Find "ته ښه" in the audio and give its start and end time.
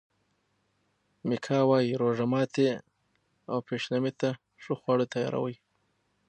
4.19-4.73